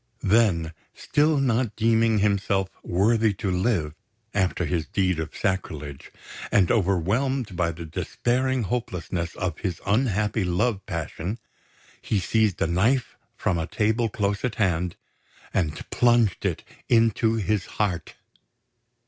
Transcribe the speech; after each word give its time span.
Then, 0.23 0.73
still 0.95 1.37
not 1.37 1.75
deeming 1.75 2.17
himself 2.17 2.71
worthy 2.81 3.35
to 3.35 3.51
live 3.51 3.93
after 4.33 4.65
his 4.65 4.87
deed 4.87 5.19
of 5.19 5.37
sacrilege, 5.37 6.11
and 6.51 6.71
overwhelmed 6.71 7.55
by 7.55 7.71
the 7.71 7.85
despairing 7.85 8.63
hopelessness 8.63 9.35
of 9.35 9.59
his 9.59 9.79
unhappy 9.85 10.43
love 10.43 10.83
passion, 10.87 11.37
he 12.01 12.17
seized 12.17 12.59
a 12.63 12.67
knife 12.67 13.15
from 13.37 13.59
a 13.59 13.67
table 13.67 14.09
close 14.09 14.43
at 14.43 14.55
hand 14.55 14.95
and 15.53 15.87
plunged 15.91 16.47
it 16.47 16.63
into 16.89 17.35
his 17.35 17.67
heart. 17.77 18.15